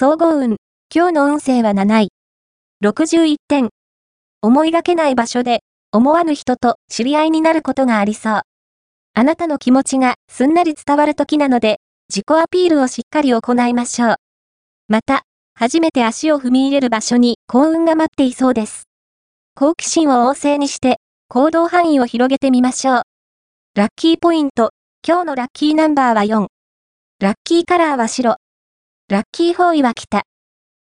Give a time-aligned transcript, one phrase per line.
[0.00, 0.58] 総合運。
[0.94, 2.08] 今日の運勢は7位。
[2.84, 3.70] 61点。
[4.40, 8.42] 思いがけない場所で、思わぬ人と知り合いになることがありそう。
[9.14, 14.14] あなたの気持ちがすんなり伝わる時なので、自己アピールをしっかり行いましょう。
[14.86, 15.22] また、
[15.56, 18.84] 初めて足を踏み入れる場所に幸運が待っていそうです。
[19.56, 23.02] 好奇心を旺盛にして、行動範囲を広げてみましょう。
[23.74, 24.70] ラッキーポイント。
[25.04, 26.46] 今日のラッキーナンバーは4。
[27.18, 28.36] ラッキーカラーは白。
[29.10, 30.24] ラッキーフォーイは北。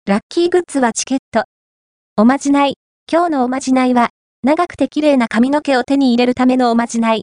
[0.06, 1.46] ラッキーグッズはチケット。
[2.18, 2.74] おまじない。
[3.10, 4.10] 今日のおまじないは、
[4.44, 7.22] 長くて綺麗な髪の毛を手に入れるためのおまじない。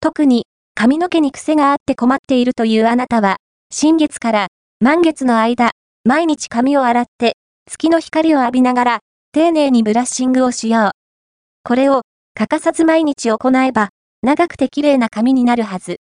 [0.00, 3.36] 特に、髪の毛に癖があって困っているというあなたは、
[3.70, 4.46] 新月から
[4.80, 5.70] 満月の間、
[6.02, 7.36] 毎日髪を洗って、
[7.70, 8.98] 月の光を浴びながら、
[9.30, 10.90] 丁寧にブラッシングをしよう。
[11.62, 12.02] これを、
[12.34, 13.90] 欠かさず毎日行えば、
[14.22, 15.98] 長くて綺麗な髪になるはず。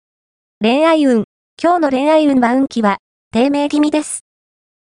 [0.60, 1.22] 恋愛運。
[1.62, 2.98] 今日の恋愛運は運気は、
[3.30, 4.20] 低迷気味です。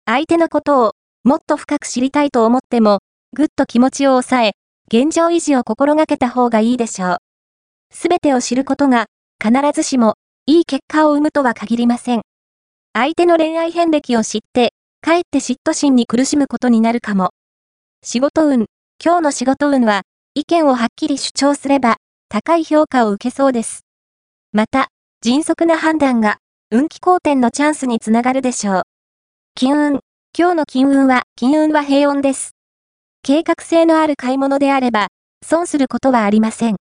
[0.04, 0.92] 相手のことを、
[1.22, 2.98] もっと深く知りたいと思っても、
[3.32, 4.52] ぐっと気持ちを抑え、
[4.92, 7.18] 現状維持を心がけた方がいいでしょう。
[7.94, 9.06] すべてを知ることが、
[9.40, 10.14] 必ずしも、
[10.46, 12.22] いい結果を生むとは限りません。
[12.92, 17.30] 相手の恋愛遍歴を知って、かえって嫉妬心に苦しむことになるかも。
[18.02, 18.66] 仕事運、
[19.00, 20.02] 今日の仕事運は、
[20.34, 23.82] 意見をはっきり主張すれば、高い評価を受けそうです。
[24.50, 24.88] また、
[25.20, 26.38] 迅速な判断が、
[26.74, 28.82] 運気好転のチャンスにつながるでしょう。
[29.54, 30.00] 金運、
[30.34, 32.52] 今日の金運は、金運は平穏です。
[33.22, 35.08] 計画性のある買い物であれば、
[35.44, 36.76] 損することはありません。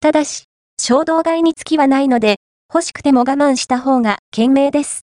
[0.00, 0.44] ただし、
[0.78, 2.36] 衝動買いにつきはないので、
[2.68, 5.00] 欲しくても我慢した方が賢明です。